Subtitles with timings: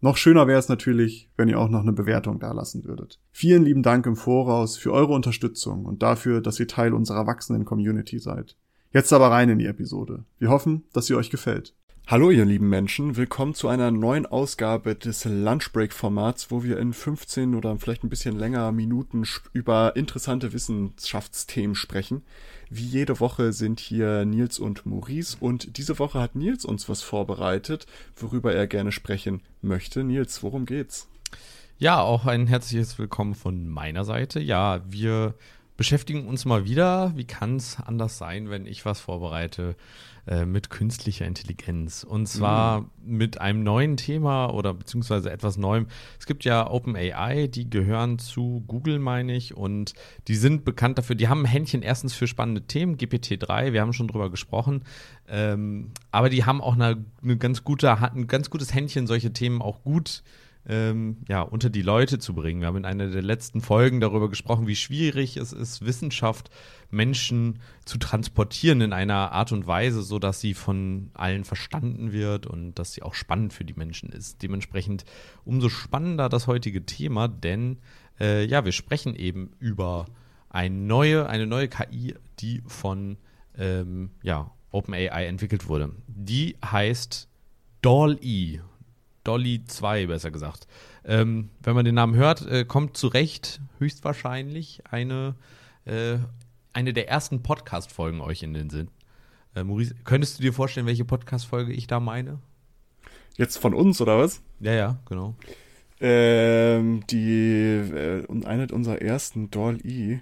[0.00, 3.18] Noch schöner wäre es natürlich, wenn ihr auch noch eine Bewertung dalassen würdet.
[3.32, 7.64] Vielen lieben Dank im Voraus für eure Unterstützung und dafür, dass ihr Teil unserer wachsenden
[7.64, 8.56] Community seid.
[8.92, 10.24] Jetzt aber rein in die Episode.
[10.38, 11.74] Wir hoffen, dass sie euch gefällt.
[12.08, 17.56] Hallo ihr lieben Menschen, willkommen zu einer neuen Ausgabe des Lunchbreak-Formats, wo wir in 15
[17.56, 22.22] oder vielleicht ein bisschen länger Minuten über interessante Wissenschaftsthemen sprechen.
[22.70, 27.02] Wie jede Woche sind hier Nils und Maurice und diese Woche hat Nils uns was
[27.02, 30.04] vorbereitet, worüber er gerne sprechen möchte.
[30.04, 31.08] Nils, worum geht's?
[31.78, 34.38] Ja, auch ein herzliches Willkommen von meiner Seite.
[34.38, 35.34] Ja, wir
[35.76, 39.76] beschäftigen uns mal wieder, wie kann es anders sein, wenn ich was vorbereite,
[40.26, 42.02] äh, mit künstlicher Intelligenz.
[42.02, 42.88] Und zwar mhm.
[43.04, 45.86] mit einem neuen Thema oder beziehungsweise etwas Neuem.
[46.18, 49.94] Es gibt ja OpenAI, die gehören zu Google, meine ich, und
[50.26, 53.92] die sind bekannt dafür, die haben ein Händchen erstens für spannende Themen, GPT-3, wir haben
[53.92, 54.82] schon drüber gesprochen,
[55.28, 59.62] ähm, aber die haben auch eine, eine ganz gute, ein ganz gutes Händchen, solche Themen
[59.62, 62.60] auch gut äh, ähm, ja, unter die Leute zu bringen.
[62.60, 66.50] Wir haben in einer der letzten Folgen darüber gesprochen, wie schwierig es ist, Wissenschaft
[66.90, 72.46] Menschen zu transportieren in einer Art und Weise, so dass sie von allen verstanden wird
[72.46, 74.42] und dass sie auch spannend für die Menschen ist.
[74.42, 75.04] Dementsprechend
[75.44, 77.78] umso spannender das heutige Thema, denn
[78.20, 80.06] äh, ja, wir sprechen eben über
[80.48, 83.18] eine neue, eine neue KI, die von
[83.58, 85.92] ähm, ja, OpenAI entwickelt wurde.
[86.06, 87.28] Die heißt
[87.82, 88.60] DALL-E.
[89.26, 90.66] Dolly 2, besser gesagt.
[91.04, 95.34] Ähm, wenn man den Namen hört, äh, kommt zu Recht höchstwahrscheinlich eine,
[95.84, 96.18] äh,
[96.72, 98.88] eine der ersten Podcast-Folgen euch in den Sinn.
[99.56, 102.38] Äh, Maurice, könntest du dir vorstellen, welche Podcast-Folge ich da meine?
[103.36, 104.42] Jetzt von uns, oder was?
[104.60, 105.34] Ja, ja, genau.
[106.00, 110.20] Ähm, die, äh, eine unserer ersten Doll-E.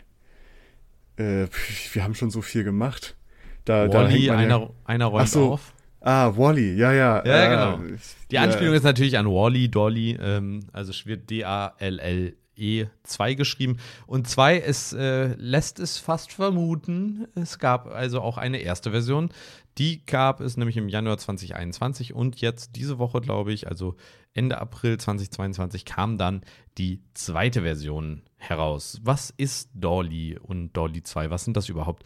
[1.16, 1.46] Äh,
[1.92, 3.16] wir haben schon so viel gemacht.
[3.64, 5.73] Da, Wally, da einer, einer räumt so, auf.
[6.06, 7.24] Ah, Wally, ja, ja.
[7.24, 7.96] Ja, äh, genau.
[8.30, 8.76] Die Anspielung ja.
[8.76, 13.78] ist natürlich an Wally, Dolly, ähm, also es wird D-A-L-L-E 2 geschrieben.
[14.06, 19.30] Und 2, es äh, lässt es fast vermuten, es gab also auch eine erste Version.
[19.78, 23.96] Die gab es nämlich im Januar 2021 und jetzt diese Woche, glaube ich, also
[24.34, 26.42] Ende April 2022, kam dann
[26.76, 29.00] die zweite Version heraus.
[29.02, 31.30] Was ist Dolly und Dolly 2?
[31.30, 32.04] Was sind das überhaupt?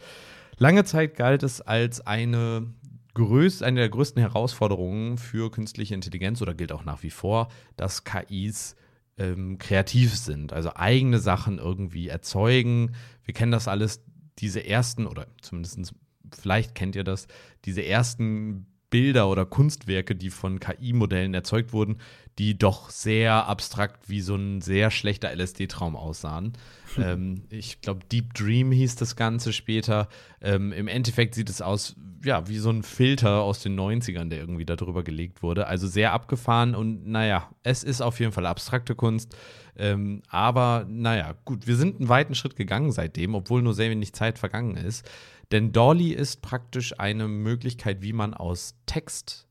[0.57, 2.73] Lange Zeit galt es als eine
[3.19, 8.03] größt, eine der größten Herausforderungen für künstliche Intelligenz oder gilt auch nach wie vor, dass
[8.03, 8.75] KIs
[9.17, 12.95] ähm, kreativ sind, also eigene Sachen irgendwie erzeugen.
[13.23, 14.01] Wir kennen das alles,
[14.39, 15.93] diese ersten, oder zumindest
[16.33, 17.27] vielleicht kennt ihr das,
[17.65, 21.97] diese ersten Bilder oder Kunstwerke, die von KI-Modellen erzeugt wurden,
[22.39, 26.53] die doch sehr abstrakt wie so ein sehr schlechter LSD-Traum aussahen.
[26.95, 27.03] Hm.
[27.03, 30.07] Ähm, ich glaube, Deep Dream hieß das Ganze später.
[30.41, 34.39] Ähm, Im Endeffekt sieht es aus, ja, wie so ein Filter aus den 90ern, der
[34.39, 35.67] irgendwie darüber gelegt wurde.
[35.67, 39.35] Also sehr abgefahren und naja, es ist auf jeden Fall abstrakte Kunst.
[39.77, 44.13] Ähm, aber naja, gut, wir sind einen weiten Schritt gegangen seitdem, obwohl nur sehr wenig
[44.13, 45.09] Zeit vergangen ist.
[45.51, 49.47] Denn Dolly ist praktisch eine Möglichkeit, wie man aus Text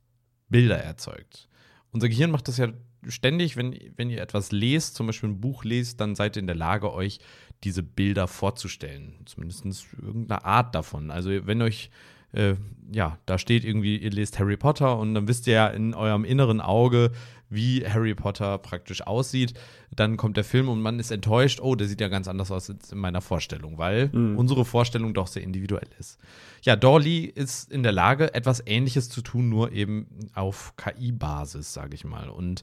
[0.48, 1.48] Bilder erzeugt.
[1.90, 2.68] Unser Gehirn macht das ja
[3.06, 6.46] ständig, wenn, wenn ihr etwas lest, zum Beispiel ein Buch lest, dann seid ihr in
[6.46, 7.18] der Lage, euch
[7.64, 9.14] diese Bilder vorzustellen.
[9.24, 9.64] Zumindest
[10.00, 11.10] irgendeine Art davon.
[11.10, 11.90] Also wenn euch
[12.32, 12.54] äh,
[12.90, 16.24] ja, da steht irgendwie, ihr lest Harry Potter und dann wisst ihr ja in eurem
[16.24, 17.12] inneren Auge,
[17.50, 19.54] wie Harry Potter praktisch aussieht.
[19.90, 22.70] Dann kommt der Film und man ist enttäuscht, oh, der sieht ja ganz anders aus
[22.70, 24.36] als in meiner Vorstellung, weil mhm.
[24.38, 26.18] unsere Vorstellung doch sehr individuell ist.
[26.62, 31.94] Ja, Dolly ist in der Lage, etwas Ähnliches zu tun, nur eben auf KI-Basis, sage
[31.94, 32.28] ich mal.
[32.28, 32.62] Und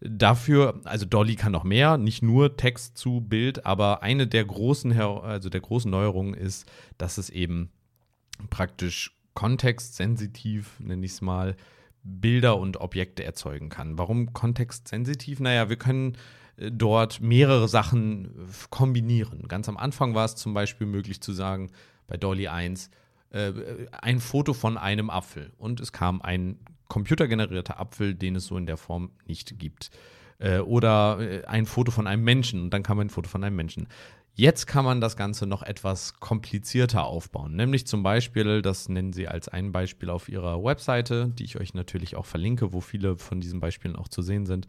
[0.00, 4.92] dafür, also Dolly kann noch mehr, nicht nur Text zu Bild, aber eine der großen,
[4.98, 7.70] also der großen Neuerungen ist, dass es eben
[8.50, 11.56] praktisch kontextsensitiv, nenne ich es mal,
[12.08, 13.98] Bilder und Objekte erzeugen kann.
[13.98, 15.40] Warum kontextsensitiv?
[15.40, 16.16] Naja, wir können
[16.56, 18.28] äh, dort mehrere Sachen äh,
[18.70, 19.46] kombinieren.
[19.48, 21.70] Ganz am Anfang war es zum Beispiel möglich zu sagen,
[22.06, 22.90] bei Dolly 1,
[23.30, 23.52] äh,
[23.92, 25.52] ein Foto von einem Apfel.
[25.58, 26.58] Und es kam ein
[26.88, 29.90] computergenerierter Apfel, den es so in der Form nicht gibt.
[30.66, 31.18] Oder
[31.48, 33.88] ein Foto von einem Menschen und dann kam ein Foto von einem Menschen.
[34.40, 37.56] Jetzt kann man das Ganze noch etwas komplizierter aufbauen.
[37.56, 41.74] Nämlich zum Beispiel, das nennen sie als ein Beispiel auf ihrer Webseite, die ich euch
[41.74, 44.68] natürlich auch verlinke, wo viele von diesen Beispielen auch zu sehen sind.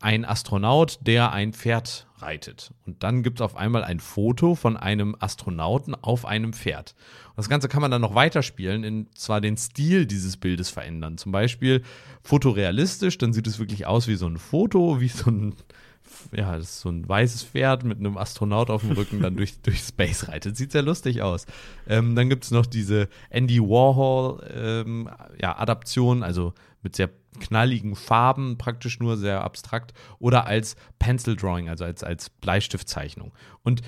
[0.00, 2.72] ein Astronaut, der ein Pferd reitet.
[2.86, 6.94] Und dann gibt es auf einmal ein Foto von einem Astronauten auf einem Pferd.
[7.28, 11.18] Und das Ganze kann man dann noch weiterspielen, in zwar den Stil dieses Bildes verändern.
[11.18, 11.82] Zum Beispiel
[12.22, 15.54] fotorealistisch, dann sieht es wirklich aus wie so ein Foto, wie so ein
[16.32, 19.60] ja, das ist so ein weißes Pferd mit einem Astronaut auf dem Rücken dann durch,
[19.62, 20.56] durch Space reitet.
[20.56, 21.46] Sieht sehr lustig aus.
[21.86, 25.10] Ähm, dann gibt es noch diese Andy Warhol ähm,
[25.40, 27.10] ja, Adaption, also mit sehr
[27.40, 33.32] knalligen Farben, praktisch nur sehr abstrakt, oder als Pencil Drawing, also als, als Bleistiftzeichnung.
[33.62, 33.82] Und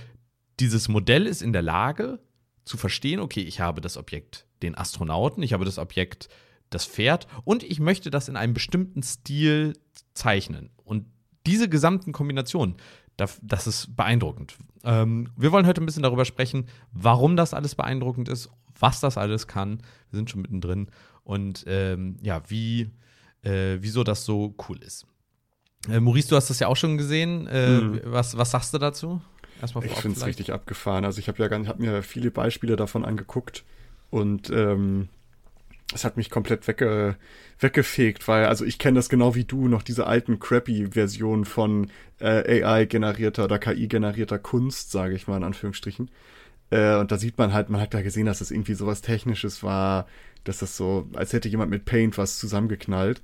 [0.60, 2.20] dieses Modell ist in der Lage
[2.64, 6.28] zu verstehen, okay, ich habe das Objekt den Astronauten, ich habe das Objekt
[6.70, 9.74] das Pferd und ich möchte das in einem bestimmten Stil
[10.14, 10.70] zeichnen.
[10.84, 11.06] Und
[11.46, 12.76] diese gesamten Kombinationen,
[13.16, 14.56] das ist beeindruckend.
[14.82, 19.16] Ähm, wir wollen heute ein bisschen darüber sprechen, warum das alles beeindruckend ist, was das
[19.16, 19.78] alles kann.
[20.10, 20.88] Wir sind schon mittendrin
[21.22, 22.90] und ähm, ja, wie,
[23.42, 25.06] äh, wieso das so cool ist.
[25.88, 27.46] Äh, Maurice, du hast das ja auch schon gesehen.
[27.46, 28.00] Äh, mhm.
[28.04, 29.20] was, was sagst du dazu?
[29.60, 31.04] Erstmal ich finde es richtig abgefahren.
[31.04, 33.64] Also ich habe ja hab mir viele Beispiele davon angeguckt
[34.10, 35.08] und ähm,
[35.92, 37.16] es hat mich komplett wegge,
[37.58, 41.90] weggefegt, weil, also ich kenne das genau wie du, noch diese alten crappy Versionen von
[42.20, 46.10] äh, AI-generierter oder KI-generierter Kunst, sage ich mal in Anführungsstrichen.
[46.70, 49.02] Äh, und da sieht man halt, man hat da gesehen, dass es das irgendwie sowas
[49.02, 50.06] Technisches war,
[50.44, 53.22] dass das so, als hätte jemand mit Paint was zusammengeknallt.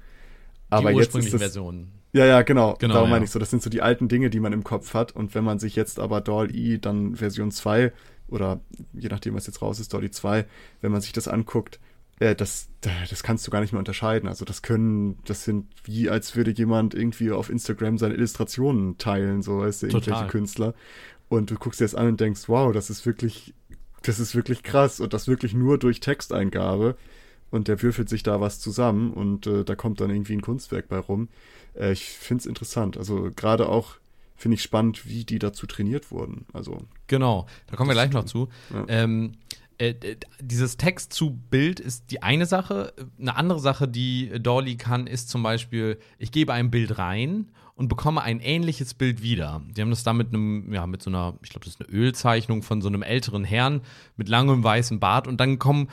[0.69, 1.89] Aber jetzt ist das, Version.
[2.13, 2.75] Ja, ja, genau.
[2.79, 3.17] genau Darum ja.
[3.17, 3.39] meine ich so.
[3.39, 5.13] Das sind so die alten Dinge, die man im Kopf hat.
[5.13, 7.93] Und wenn man sich jetzt aber DALL-E dann Version 2
[8.29, 8.61] oder
[8.93, 10.47] je nachdem, was jetzt raus ist, DALL-E 2,
[10.81, 11.81] wenn man sich das anguckt,
[12.21, 14.29] äh, das, das kannst du gar nicht mehr unterscheiden.
[14.29, 19.43] Also das können, das sind wie, als würde jemand irgendwie auf Instagram seine Illustrationen teilen,
[19.43, 20.29] so weißt du, irgendwelche Total.
[20.29, 20.75] Künstler.
[21.29, 23.55] Und du guckst dir das an und denkst, wow, das ist wirklich,
[24.03, 26.97] das ist wirklich krass und das wirklich nur durch Texteingabe.
[27.51, 30.89] Und der würfelt sich da was zusammen und äh, da kommt dann irgendwie ein Kunstwerk
[30.89, 31.29] bei rum.
[31.75, 32.97] Äh, ich finde es interessant.
[32.97, 33.97] Also gerade auch
[34.37, 36.47] finde ich spannend, wie die dazu trainiert wurden.
[36.53, 38.49] Also genau, da kommen wir gleich noch zu.
[38.73, 38.85] Ja.
[38.89, 39.33] Ähm,
[39.81, 42.93] äh, dieses Text zu Bild ist die eine Sache.
[43.19, 47.89] Eine andere Sache, die Dolly kann, ist zum Beispiel, ich gebe ein Bild rein und
[47.89, 49.63] bekomme ein ähnliches Bild wieder.
[49.75, 51.91] Die haben das da mit einem, ja, mit so einer, ich glaube, das ist eine
[51.99, 53.81] Ölzeichnung von so einem älteren Herrn
[54.17, 55.89] mit langem weißen Bart und dann kommen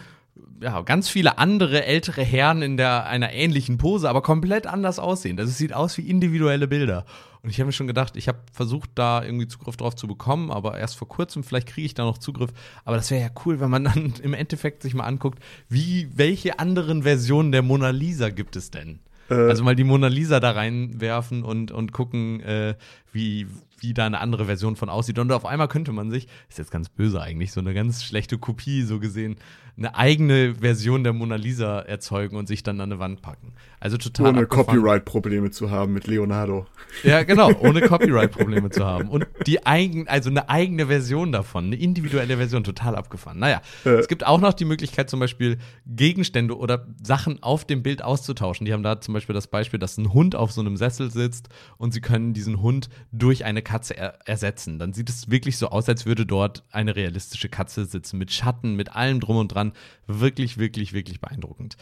[0.61, 5.37] ja, ganz viele andere ältere Herren in der, einer ähnlichen Pose, aber komplett anders aussehen.
[5.37, 7.05] Das sieht aus wie individuelle Bilder.
[7.43, 10.51] Und ich habe mir schon gedacht, ich habe versucht, da irgendwie Zugriff drauf zu bekommen,
[10.51, 12.51] aber erst vor kurzem, vielleicht kriege ich da noch Zugriff.
[12.83, 15.39] Aber das wäre ja cool, wenn man dann im Endeffekt sich mal anguckt,
[15.69, 18.99] wie, welche anderen Versionen der Mona Lisa gibt es denn?
[19.29, 19.35] Äh.
[19.35, 22.75] Also mal die Mona Lisa da reinwerfen und, und gucken, äh,
[23.11, 23.47] wie,
[23.79, 25.19] wie da eine andere Version von aussieht.
[25.19, 28.37] Und auf einmal könnte man sich, ist jetzt ganz böse eigentlich, so eine ganz schlechte
[28.37, 29.37] Kopie so gesehen,
[29.77, 33.53] eine eigene Version der Mona Lisa erzeugen und sich dann an eine Wand packen.
[33.79, 34.29] Also total.
[34.29, 36.65] Ohne Copyright-Probleme zu haben mit Leonardo.
[37.03, 39.07] Ja, genau, ohne Copyright-Probleme zu haben.
[39.07, 43.37] Und die eigen, also eine eigene Version davon, eine individuelle Version, total abgefahren.
[43.37, 43.91] Naja, äh.
[43.91, 48.65] es gibt auch noch die Möglichkeit, zum Beispiel Gegenstände oder Sachen auf dem Bild auszutauschen.
[48.65, 51.49] Die haben da zum Beispiel das Beispiel, dass ein Hund auf so einem Sessel sitzt
[51.77, 54.79] und sie können diesen Hund durch eine Katze er ersetzen.
[54.79, 58.75] Dann sieht es wirklich so aus, als würde dort eine realistische Katze sitzen, mit Schatten,
[58.75, 59.73] mit allem drum und dran
[60.07, 61.75] wirklich, wirklich, wirklich beeindruckend.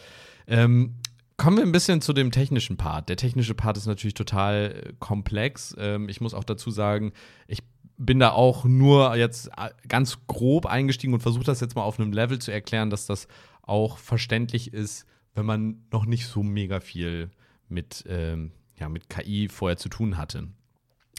[0.48, 0.96] Ähm,
[1.38, 3.10] Kommen wir ein bisschen zu dem technischen Part.
[3.10, 5.76] Der technische Part ist natürlich total äh, komplex.
[5.78, 7.12] Ähm, ich muss auch dazu sagen,
[7.46, 7.62] ich
[7.98, 12.00] bin da auch nur jetzt äh, ganz grob eingestiegen und versuche das jetzt mal auf
[12.00, 13.28] einem Level zu erklären, dass das
[13.60, 17.30] auch verständlich ist, wenn man noch nicht so mega viel
[17.68, 20.48] mit, ähm, ja, mit KI vorher zu tun hatte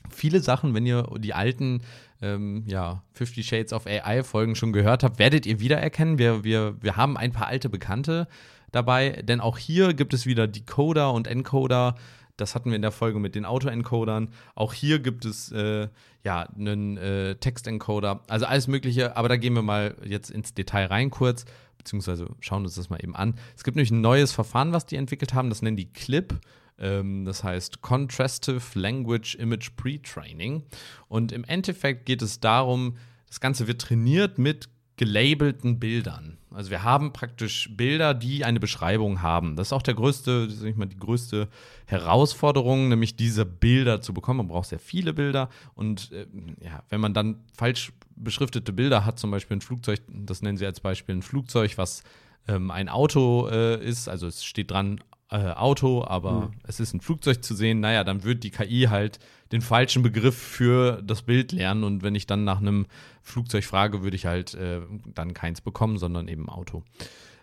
[0.10, 1.82] viele Sachen, wenn ihr die alten
[2.22, 6.18] ähm, ja, Fifty Shades of AI-Folgen schon gehört habt, werdet ihr wiedererkennen.
[6.18, 8.28] Wir, wir, wir haben ein paar alte Bekannte
[8.72, 11.96] dabei, denn auch hier gibt es wieder Decoder und Encoder.
[12.38, 14.30] Das hatten wir in der Folge mit den Auto-Encodern.
[14.54, 15.88] Auch hier gibt es äh,
[16.24, 19.18] ja einen äh, Text-Encoder, also alles Mögliche.
[19.18, 21.46] Aber da gehen wir mal jetzt ins Detail rein kurz,
[21.80, 23.36] beziehungsweise schauen uns das mal eben an.
[23.56, 25.50] Es gibt nämlich ein neues Verfahren, was die entwickelt haben.
[25.50, 26.36] Das nennen die Clip.
[26.80, 30.64] Ähm, das heißt Contrastive Language Image Pre-Training.
[31.08, 36.38] Und im Endeffekt geht es darum, das Ganze wird trainiert mit gelabelten Bildern.
[36.52, 39.56] Also wir haben praktisch Bilder, die eine Beschreibung haben.
[39.56, 41.50] Das ist auch der größte, sag ich mal, die größte
[41.86, 44.38] Herausforderung, nämlich diese Bilder zu bekommen.
[44.38, 46.26] Man braucht sehr viele Bilder und äh,
[46.64, 50.66] ja, wenn man dann falsch beschriftete Bilder hat, zum Beispiel ein Flugzeug, das nennen sie
[50.66, 52.02] als Beispiel ein Flugzeug, was
[52.48, 56.52] ähm, ein Auto äh, ist, also es steht dran äh, Auto, aber mhm.
[56.64, 59.20] es ist ein Flugzeug zu sehen, naja, dann wird die KI halt
[59.52, 62.86] den falschen Begriff für das Bild lernen und wenn ich dann nach einem
[63.22, 64.82] Flugzeug frage, würde ich halt äh,
[65.14, 66.84] dann keins bekommen, sondern eben Auto.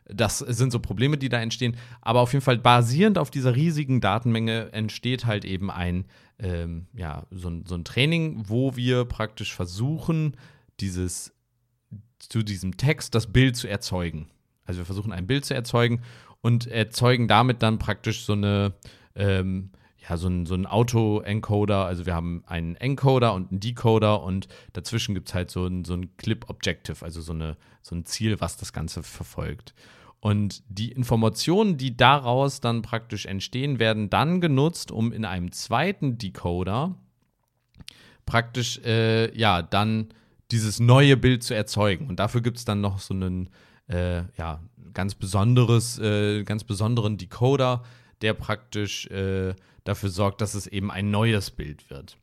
[0.07, 1.77] das sind so Probleme, die da entstehen.
[2.01, 6.07] Aber auf jeden Fall basierend auf dieser riesigen Datenmenge entsteht halt eben ein,
[6.39, 10.37] ähm, ja, so, so ein Training, wo wir praktisch versuchen,
[10.81, 11.35] dieses
[12.19, 14.29] zu diesem Text das Bild zu erzeugen.
[14.65, 16.01] Also wir versuchen ein Bild zu erzeugen
[16.45, 18.75] und erzeugen damit dann praktisch so eine
[19.17, 19.71] ähm,
[20.07, 21.87] ja, so ein, so ein Auto-Encoder.
[21.87, 25.87] Also wir haben einen Encoder und einen Decoder und dazwischen gibt es halt so ein,
[25.87, 29.73] so ein Clip-Objective, also so, eine, so ein Ziel, was das Ganze verfolgt.
[30.21, 36.19] Und die Informationen, die daraus dann praktisch entstehen, werden dann genutzt, um in einem zweiten
[36.19, 36.95] Decoder
[38.27, 40.09] praktisch, äh, ja, dann
[40.51, 42.09] dieses neue Bild zu erzeugen.
[42.09, 43.49] Und dafür gibt es dann noch so einen,
[43.89, 44.61] äh, ja,
[44.93, 47.83] ganz besonderes, äh, ganz besonderen Decoder,
[48.23, 52.17] der praktisch äh, dafür sorgt, dass es eben ein neues Bild wird.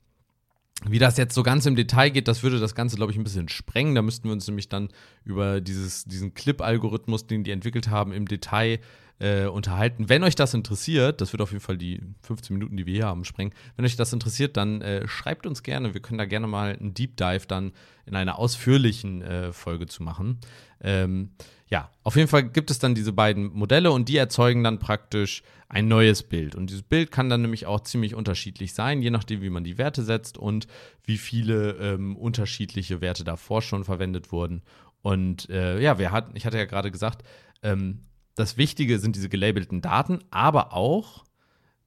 [0.88, 3.24] Wie das jetzt so ganz im Detail geht, das würde das Ganze, glaube ich, ein
[3.24, 3.94] bisschen sprengen.
[3.94, 4.90] Da müssten wir uns nämlich dann
[5.24, 8.80] über dieses, diesen Clip-Algorithmus, den die entwickelt haben, im Detail
[9.22, 10.10] äh, unterhalten.
[10.10, 13.06] Wenn euch das interessiert, das wird auf jeden Fall die 15 Minuten, die wir hier
[13.06, 13.54] haben, sprengen.
[13.76, 15.94] Wenn euch das interessiert, dann äh, schreibt uns gerne.
[15.94, 17.72] Wir können da gerne mal einen Deep Dive dann
[18.08, 20.40] in einer ausführlichen äh, Folge zu machen.
[20.82, 21.30] Ähm,
[21.68, 25.44] ja, auf jeden Fall gibt es dann diese beiden Modelle und die erzeugen dann praktisch
[25.70, 26.56] ein neues Bild.
[26.56, 29.78] Und dieses Bild kann dann nämlich auch ziemlich unterschiedlich sein, je nachdem, wie man die
[29.78, 30.68] Werte setzt und
[31.06, 34.64] wie viele ähm, unterschiedliche Werte davor schon verwendet wurden.
[35.04, 37.24] Und äh, ja, wir hatten, ich hatte ja gerade gesagt,
[37.64, 38.00] ähm,
[38.36, 41.26] das Wichtige sind diese gelabelten Daten, aber auch,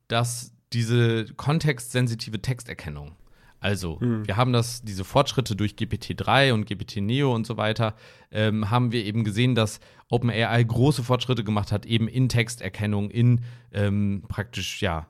[0.08, 3.16] dass diese kontextsensitive Texterkennung
[3.64, 4.26] also, mhm.
[4.26, 7.94] wir haben das, diese Fortschritte durch GPT-3 und GPT-Neo und so weiter,
[8.30, 13.40] ähm, haben wir eben gesehen, dass OpenAI große Fortschritte gemacht hat, eben in Texterkennung, in
[13.72, 15.06] ähm, praktisch, ja,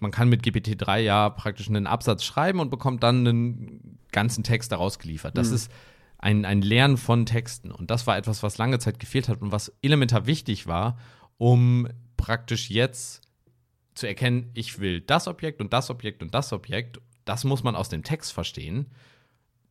[0.00, 4.72] man kann mit GPT-3 ja praktisch einen Absatz schreiben und bekommt dann einen ganzen Text
[4.72, 5.36] daraus geliefert.
[5.36, 5.56] Das mhm.
[5.56, 5.72] ist
[6.18, 7.70] ein, ein Lernen von Texten.
[7.70, 10.98] Und das war etwas, was lange Zeit gefehlt hat und was elementar wichtig war,
[11.38, 13.22] um praktisch jetzt
[13.94, 17.76] zu erkennen, ich will das Objekt und das Objekt und das Objekt das muss man
[17.76, 18.86] aus dem Text verstehen.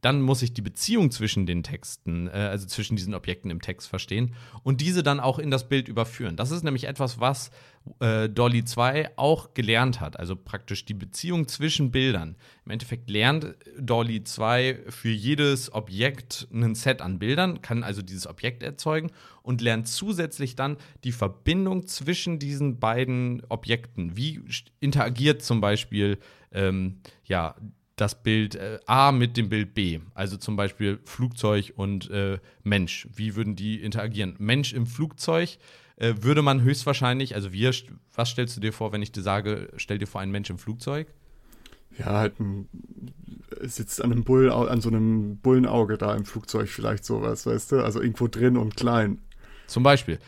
[0.01, 3.87] Dann muss ich die Beziehung zwischen den Texten, äh, also zwischen diesen Objekten im Text
[3.87, 6.35] verstehen und diese dann auch in das Bild überführen.
[6.35, 7.51] Das ist nämlich etwas, was
[7.99, 12.35] äh, Dolly 2 auch gelernt hat, also praktisch die Beziehung zwischen Bildern.
[12.65, 18.27] Im Endeffekt lernt Dolly 2 für jedes Objekt ein Set an Bildern, kann also dieses
[18.27, 19.11] Objekt erzeugen
[19.41, 24.17] und lernt zusätzlich dann die Verbindung zwischen diesen beiden Objekten.
[24.17, 24.41] Wie
[24.79, 26.19] interagiert zum Beispiel
[26.51, 27.55] ähm, ja,
[27.97, 29.99] das Bild äh, A mit dem Bild B.
[30.13, 33.07] Also zum Beispiel Flugzeug und äh, Mensch.
[33.13, 34.35] Wie würden die interagieren?
[34.37, 35.57] Mensch im Flugzeug
[35.97, 37.73] äh, würde man höchstwahrscheinlich, also wir,
[38.13, 40.59] was stellst du dir vor, wenn ich dir sage, stell dir vor einen Mensch im
[40.59, 41.07] Flugzeug?
[41.97, 42.69] Ja, halt ein,
[43.61, 47.83] sitzt an einem Bull, an so einem Bullenauge da im Flugzeug vielleicht sowas, weißt du?
[47.83, 49.19] Also irgendwo drin und klein.
[49.65, 50.19] Zum Beispiel.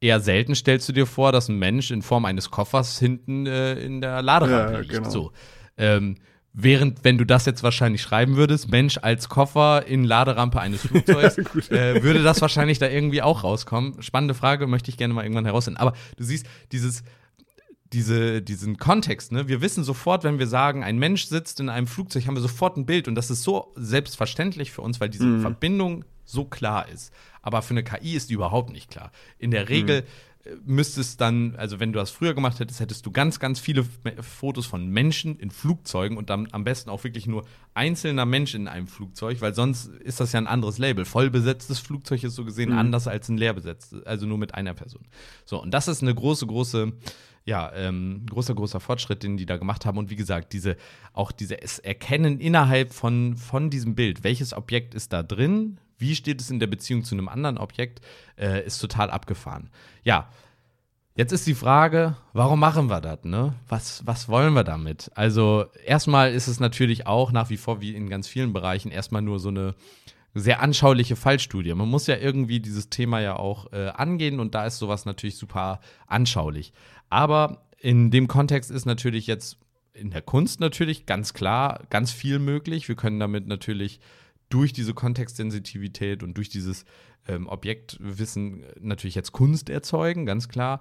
[0.00, 3.80] Eher selten stellst du dir vor, dass ein Mensch in Form eines Koffers hinten äh,
[3.80, 4.92] in der Laderampe ja, liegt.
[4.92, 5.08] Genau.
[5.08, 5.32] So.
[5.78, 6.16] Ähm,
[6.56, 11.36] Während, wenn du das jetzt wahrscheinlich schreiben würdest, Mensch als Koffer in Laderampe eines Flugzeugs,
[11.68, 14.00] äh, würde das wahrscheinlich da irgendwie auch rauskommen.
[14.02, 15.80] Spannende Frage, möchte ich gerne mal irgendwann herausfinden.
[15.80, 17.02] Aber du siehst, dieses,
[17.92, 19.48] diese, diesen Kontext, ne?
[19.48, 22.76] Wir wissen sofort, wenn wir sagen, ein Mensch sitzt in einem Flugzeug, haben wir sofort
[22.76, 25.40] ein Bild und das ist so selbstverständlich für uns, weil diese mhm.
[25.40, 27.12] Verbindung so klar ist.
[27.42, 29.10] Aber für eine KI ist die überhaupt nicht klar.
[29.38, 30.33] In der Regel mhm
[30.64, 33.84] müsstest dann, also wenn du das früher gemacht hättest, hättest du ganz, ganz viele
[34.20, 38.68] Fotos von Menschen in Flugzeugen und dann am besten auch wirklich nur einzelner Mensch in
[38.68, 41.04] einem Flugzeug, weil sonst ist das ja ein anderes Label.
[41.04, 42.78] Voll besetztes Flugzeug ist so gesehen mhm.
[42.78, 45.02] anders als ein leer besetztes, also nur mit einer Person.
[45.46, 46.92] So, und das ist eine große, große,
[47.46, 49.96] ja, ähm, großer, großer Fortschritt, den die da gemacht haben.
[49.96, 50.76] Und wie gesagt, diese,
[51.14, 56.40] auch dieses Erkennen innerhalb von, von diesem Bild, welches Objekt ist da drin, wie steht
[56.40, 58.00] es in der Beziehung zu einem anderen Objekt,
[58.36, 59.70] äh, ist total abgefahren.
[60.02, 60.28] Ja,
[61.16, 63.22] Jetzt ist die Frage, warum machen wir das?
[63.22, 63.54] Ne?
[63.68, 65.12] Was, was wollen wir damit?
[65.14, 69.22] Also, erstmal ist es natürlich auch nach wie vor, wie in ganz vielen Bereichen, erstmal
[69.22, 69.76] nur so eine
[70.34, 71.72] sehr anschauliche Fallstudie.
[71.74, 75.36] Man muss ja irgendwie dieses Thema ja auch äh, angehen und da ist sowas natürlich
[75.36, 76.72] super anschaulich.
[77.10, 79.58] Aber in dem Kontext ist natürlich jetzt
[79.92, 82.88] in der Kunst natürlich ganz klar ganz viel möglich.
[82.88, 84.00] Wir können damit natürlich
[84.48, 86.84] durch diese Kontextsensitivität und durch dieses
[87.26, 90.80] ähm, Objektwissen natürlich jetzt Kunst erzeugen, ganz klar.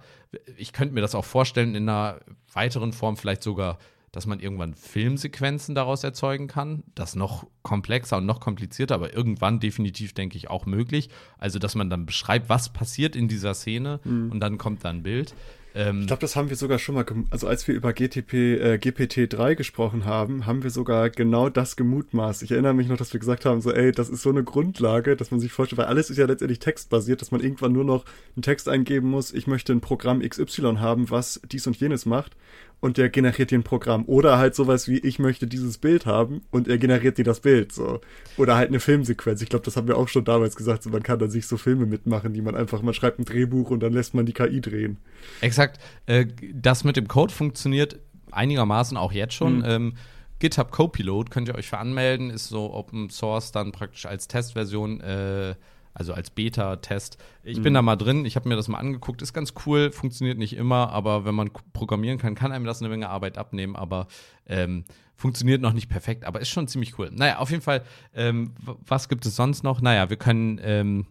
[0.57, 2.19] Ich könnte mir das auch vorstellen in einer
[2.53, 3.79] weiteren Form vielleicht sogar,
[4.11, 6.83] dass man irgendwann Filmsequenzen daraus erzeugen kann.
[6.93, 11.09] Das noch komplexer und noch komplizierter, aber irgendwann definitiv, denke ich, auch möglich.
[11.39, 14.31] Also, dass man dann beschreibt, was passiert in dieser Szene mhm.
[14.31, 15.33] und dann kommt da ein Bild.
[15.75, 18.79] Ähm, ich glaube, das haben wir sogar schon mal, also als wir über GTP, äh,
[18.81, 22.43] GPT-3 gesprochen haben, haben wir sogar genau das gemutmaßt.
[22.43, 25.15] Ich erinnere mich noch, dass wir gesagt haben, so, ey, das ist so eine Grundlage,
[25.15, 28.05] dass man sich vorstellt, weil alles ist ja letztendlich textbasiert, dass man irgendwann nur noch
[28.35, 32.35] einen Text eingeben muss, ich möchte ein Programm XY haben, was dies und jenes macht
[32.83, 34.03] und der generiert dir ein Programm.
[34.07, 37.71] Oder halt sowas wie, ich möchte dieses Bild haben und er generiert dir das Bild,
[37.71, 38.01] so.
[38.35, 39.41] Oder halt eine Filmsequenz.
[39.41, 41.55] Ich glaube, das haben wir auch schon damals gesagt, so, man kann da sich so
[41.55, 44.59] Filme mitmachen, die man einfach, man schreibt ein Drehbuch und dann lässt man die KI
[44.59, 44.97] drehen.
[45.39, 45.79] Exakt.
[46.07, 47.99] Äh, das mit dem Code funktioniert
[48.31, 49.59] einigermaßen auch jetzt schon.
[49.59, 49.65] Mhm.
[49.65, 49.93] Ähm,
[50.39, 54.99] GitHub Copilot könnt ihr euch für anmelden, ist so Open Source dann praktisch als Testversion
[54.99, 55.55] äh,
[55.93, 57.17] also als Beta-Test.
[57.43, 57.63] Ich mhm.
[57.63, 60.55] bin da mal drin, ich habe mir das mal angeguckt, ist ganz cool, funktioniert nicht
[60.55, 64.07] immer, aber wenn man programmieren kann, kann einem das eine Menge Arbeit abnehmen, aber
[64.47, 64.85] ähm,
[65.15, 67.09] funktioniert noch nicht perfekt, aber ist schon ziemlich cool.
[67.13, 67.83] Naja, auf jeden Fall,
[68.13, 68.53] ähm,
[68.85, 69.81] was gibt es sonst noch?
[69.81, 71.05] Naja, wir können ähm,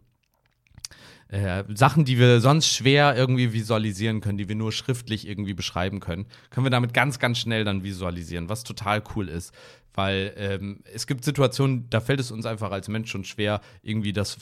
[1.33, 5.99] äh, Sachen, die wir sonst schwer irgendwie visualisieren können, die wir nur schriftlich irgendwie beschreiben
[5.99, 9.55] können, können wir damit ganz, ganz schnell dann visualisieren, was total cool ist.
[9.95, 14.13] Weil ähm, es gibt Situationen, da fällt es uns einfach als Mensch schon schwer, irgendwie
[14.13, 14.37] das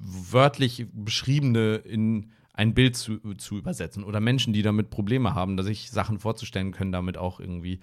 [0.00, 4.02] wörtlich Beschriebene in ein Bild zu, zu übersetzen.
[4.02, 7.78] Oder Menschen, die damit Probleme haben, sich Sachen vorzustellen können, damit auch irgendwie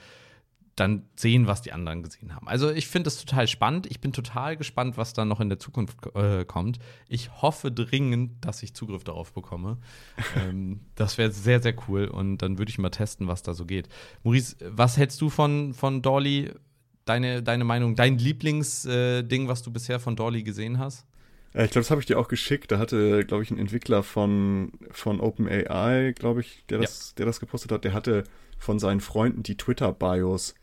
[0.75, 2.47] dann sehen, was die anderen gesehen haben.
[2.47, 3.87] Also ich finde es total spannend.
[3.87, 6.79] Ich bin total gespannt, was da noch in der Zukunft äh, kommt.
[7.07, 9.77] Ich hoffe dringend, dass ich Zugriff darauf bekomme.
[10.37, 12.05] ähm, das wäre sehr, sehr cool.
[12.05, 13.89] Und dann würde ich mal testen, was da so geht.
[14.23, 16.51] Maurice, was hältst du von, von Dolly?
[17.05, 21.05] deine, deine Meinung, dein Lieblingsding, äh, was du bisher von Dolly gesehen hast?
[21.53, 22.71] Äh, ich glaube, das habe ich dir auch geschickt.
[22.71, 27.15] Da hatte, glaube ich, ein Entwickler von, von OpenAI, glaube ich, der das, ja.
[27.17, 28.23] der das gepostet hat, der hatte
[28.57, 30.55] von seinen Freunden die Twitter-Bios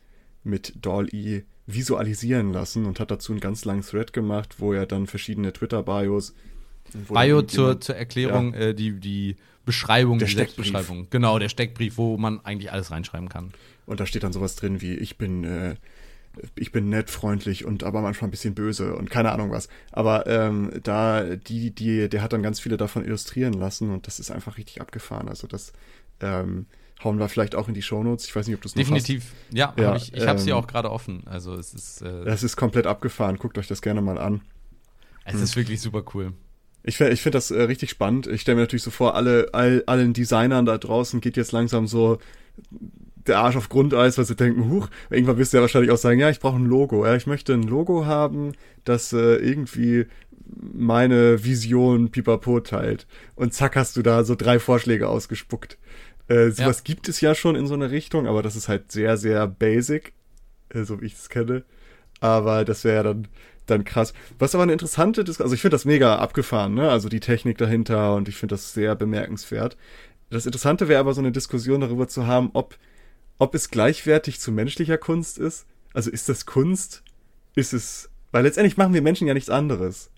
[0.45, 5.07] mit Dolly visualisieren lassen und hat dazu einen ganz langen Thread gemacht, wo er dann
[5.07, 6.35] verschiedene Twitter-Bios.
[7.11, 8.61] Bio zur, zur Erklärung, ja.
[8.61, 10.91] äh, die, die Beschreibung, der die Steckbrief.
[11.11, 13.53] Genau, der Steckbrief, wo man eigentlich alles reinschreiben kann.
[13.85, 15.77] Und da steht dann sowas drin wie, ich bin äh,
[16.55, 19.69] ich bin nett, freundlich und aber manchmal ein bisschen böse und keine Ahnung was.
[19.93, 24.21] Aber ähm, da, die, die, der hat dann ganz viele davon illustrieren lassen und das
[24.21, 25.29] ist einfach richtig abgefahren.
[25.29, 25.73] Also das
[26.21, 26.67] ähm,
[27.03, 28.27] hauen wir vielleicht auch in die Shownotes.
[28.27, 29.25] Ich weiß nicht, ob du es noch Definitiv.
[29.25, 29.57] Hast.
[29.57, 31.23] Ja, ja hab ich, ich habe sie ähm, auch gerade offen.
[31.27, 32.03] Also es ist.
[32.03, 33.37] Äh, das ist komplett abgefahren.
[33.37, 34.41] Guckt euch das gerne mal an.
[35.25, 35.43] Es hm.
[35.43, 36.33] ist wirklich super cool.
[36.83, 38.27] Ich, ich finde das äh, richtig spannend.
[38.27, 41.87] Ich stelle mir natürlich so vor, alle, all, allen Designern da draußen geht jetzt langsam
[41.87, 42.19] so
[43.29, 46.19] der Arsch auf Grundeis, weil sie denken, huch, irgendwann wirst du ja wahrscheinlich auch sagen,
[46.19, 47.05] ja, ich brauche ein Logo.
[47.07, 48.53] Ja, ich möchte ein Logo haben,
[48.85, 50.07] das äh, irgendwie
[50.57, 53.07] meine Vision pipapo teilt.
[53.35, 55.79] Und zack, hast du da so drei Vorschläge ausgespuckt.
[56.29, 56.83] Äh, sowas ja.
[56.85, 60.13] gibt es ja schon in so eine Richtung, aber das ist halt sehr, sehr basic,
[60.71, 61.65] äh, so wie ich es kenne.
[62.21, 63.29] Aber das wäre ja dann,
[63.67, 64.13] dann krass.
[64.39, 66.91] Was aber eine interessante Diskussion, also ich finde das mega abgefahren, ne?
[66.91, 69.77] Also die Technik dahinter und ich finde das sehr bemerkenswert.
[70.31, 72.77] Das Interessante wäre aber so eine Diskussion darüber zu haben, ob
[73.39, 75.67] ob es gleichwertig zu menschlicher Kunst ist.
[75.93, 77.03] Also ist das Kunst?
[77.55, 80.11] Ist es, weil letztendlich machen wir Menschen ja nichts anderes.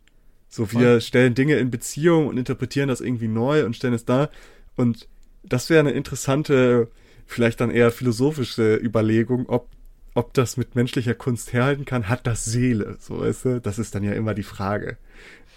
[0.49, 1.01] So, wir Voll.
[1.01, 4.31] stellen Dinge in Beziehung und interpretieren das irgendwie neu und stellen es da.
[4.75, 5.07] Und
[5.43, 6.89] das wäre eine interessante,
[7.27, 9.69] vielleicht dann eher philosophische Überlegung, ob,
[10.15, 12.09] ob das mit menschlicher Kunst herhalten kann.
[12.09, 12.97] Hat das Seele?
[12.99, 13.61] So, weißt du?
[13.61, 14.97] Das ist dann ja immer die Frage.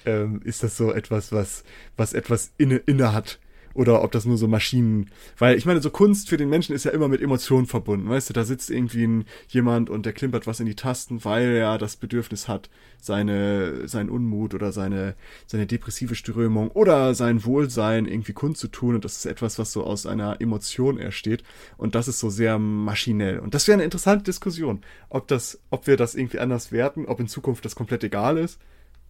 [0.05, 1.63] Ähm, ist das so etwas, was,
[1.97, 3.39] was etwas inne, inne hat?
[3.73, 6.85] Oder ob das nur so Maschinen, weil ich meine, so Kunst für den Menschen ist
[6.85, 10.47] ja immer mit Emotionen verbunden, weißt du, da sitzt irgendwie ein, jemand und der klimpert
[10.47, 12.69] was in die Tasten, weil er das Bedürfnis hat,
[13.03, 18.95] seine, sein Unmut oder seine, seine depressive Strömung oder sein Wohlsein irgendwie kundzutun.
[18.95, 21.43] Und das ist etwas, was so aus einer Emotion ersteht.
[21.77, 23.39] Und das ist so sehr maschinell.
[23.39, 27.19] Und das wäre eine interessante Diskussion, ob das, ob wir das irgendwie anders werten, ob
[27.19, 28.59] in Zukunft das komplett egal ist,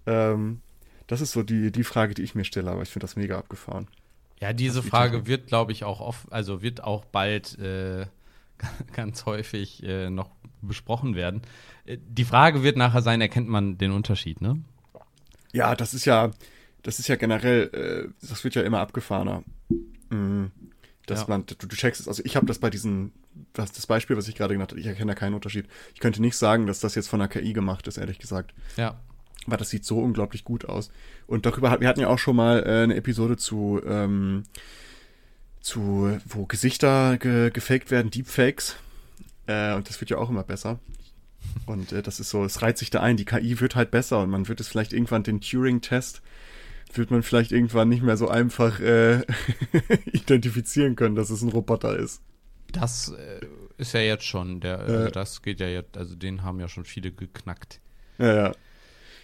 [0.06, 0.62] ähm,
[1.08, 3.38] das ist so die, die Frage, die ich mir stelle, aber ich finde das mega
[3.38, 3.88] abgefahren.
[4.43, 8.08] Ja, diese Frage wird, glaube ich, auch oft, also wird auch bald äh,
[8.93, 11.43] ganz häufig äh, noch besprochen werden.
[11.86, 14.62] Äh, die Frage wird nachher sein, erkennt man den Unterschied, ne?
[15.53, 16.32] Ja, das ist ja,
[16.82, 17.69] das ist ja generell,
[18.12, 19.45] äh, das wird ja immer abgefahrener.
[20.10, 20.51] Mhm.
[21.06, 21.25] Dass ja.
[21.29, 23.13] man, du, du checkst es, also ich habe das bei diesen,
[23.53, 25.69] das, das Beispiel, was ich gerade genannt habe, ich erkenne da keinen Unterschied.
[25.93, 28.53] Ich könnte nicht sagen, dass das jetzt von der KI gemacht ist, ehrlich gesagt.
[28.75, 28.99] Ja
[29.47, 30.91] weil das sieht so unglaublich gut aus.
[31.27, 34.43] Und darüber, wir hatten ja auch schon mal äh, eine Episode zu, ähm,
[35.62, 38.77] zu, wo Gesichter ge gefaked werden, Deepfakes.
[39.47, 40.79] Äh, und das wird ja auch immer besser.
[41.65, 44.21] Und äh, das ist so, es reiht sich da ein, die KI wird halt besser
[44.21, 46.21] und man wird es vielleicht irgendwann den Turing-Test
[46.97, 49.21] wird man vielleicht irgendwann nicht mehr so einfach äh,
[50.06, 52.21] identifizieren können, dass es ein Roboter ist.
[52.71, 53.45] Das äh,
[53.77, 56.86] ist ja jetzt schon, der, also das geht ja jetzt, also den haben ja schon
[56.86, 57.79] viele geknackt.
[58.17, 58.51] Ja, ja.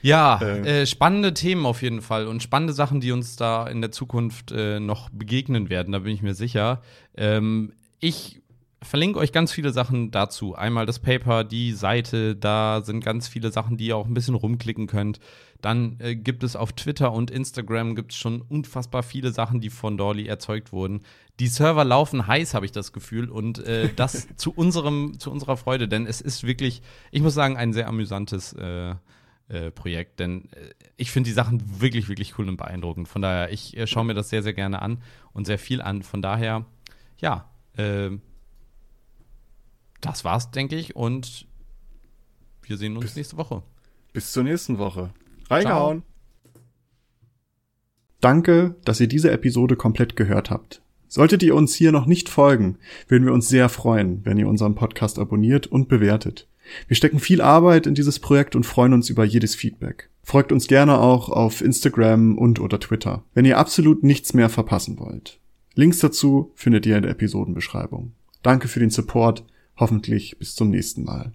[0.02, 3.82] Ja, äh, äh, spannende Themen auf jeden Fall und spannende Sachen, die uns da in
[3.82, 6.82] der Zukunft äh, noch begegnen werden, da bin ich mir sicher.
[7.16, 8.40] Ähm, ich
[8.82, 10.56] verlinke euch ganz viele Sachen dazu.
[10.56, 14.36] Einmal das Paper, die Seite, da sind ganz viele Sachen, die ihr auch ein bisschen
[14.36, 15.20] rumklicken könnt.
[15.62, 19.70] Dann äh, gibt es auf Twitter und Instagram gibt es schon unfassbar viele Sachen, die
[19.70, 21.02] von Dolly erzeugt wurden.
[21.40, 25.58] Die Server laufen heiß, habe ich das Gefühl, und äh, das zu unserem, zu unserer
[25.58, 26.82] Freude, denn es ist wirklich,
[27.12, 28.96] ich muss sagen, ein sehr amüsantes äh,
[29.50, 33.08] äh Projekt, denn äh, ich finde die Sachen wirklich, wirklich cool und beeindruckend.
[33.08, 35.02] Von daher, ich äh, schaue mir das sehr, sehr gerne an
[35.34, 36.04] und sehr viel an.
[36.04, 36.66] Von daher,
[37.18, 37.50] ja,
[40.02, 41.48] das war's, denke ich, und
[42.64, 43.64] wir sehen uns bis, nächste Woche.
[44.12, 45.12] Bis zur nächsten Woche.
[45.50, 46.04] Reingehauen.
[48.20, 50.82] Danke, dass ihr diese Episode komplett gehört habt.
[51.08, 54.76] Solltet ihr uns hier noch nicht folgen, würden wir uns sehr freuen, wenn ihr unseren
[54.76, 56.49] Podcast abonniert und bewertet.
[56.88, 60.10] Wir stecken viel Arbeit in dieses Projekt und freuen uns über jedes Feedback.
[60.24, 65.00] Folgt uns gerne auch auf Instagram und oder Twitter, wenn ihr absolut nichts mehr verpassen
[65.00, 65.40] wollt.
[65.74, 68.14] Links dazu findet ihr in der Episodenbeschreibung.
[68.44, 69.46] Danke für den Support,
[69.78, 71.34] hoffentlich bis zum nächsten Mal.